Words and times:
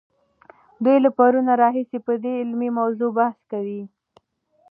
دوی 0.83 0.97
له 1.05 1.09
پرون 1.17 1.47
راهیسې 1.61 1.97
په 2.05 2.13
دې 2.23 2.33
علمي 2.41 2.69
موضوع 2.79 3.09
بحث 3.17 3.39
کاوه. 3.51 3.81